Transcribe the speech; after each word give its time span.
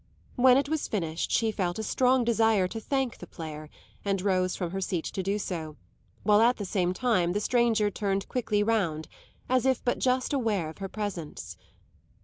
When 0.35 0.57
it 0.57 0.67
was 0.67 0.87
finished 0.87 1.29
she 1.31 1.51
felt 1.51 1.77
a 1.77 1.83
strong 1.83 2.23
desire 2.23 2.67
to 2.69 2.79
thank 2.79 3.19
the 3.19 3.27
player, 3.27 3.69
and 4.03 4.19
rose 4.19 4.55
from 4.55 4.71
her 4.71 4.81
seat 4.81 5.05
to 5.05 5.21
do 5.21 5.37
so, 5.37 5.77
while 6.23 6.41
at 6.41 6.57
the 6.57 6.65
same 6.65 6.91
time 6.91 7.33
the 7.33 7.39
stranger 7.39 7.91
turned 7.91 8.27
quickly 8.27 8.63
round, 8.63 9.07
as 9.47 9.63
if 9.63 9.85
but 9.85 9.99
just 9.99 10.33
aware 10.33 10.69
of 10.69 10.79
her 10.79 10.89
presence. 10.89 11.55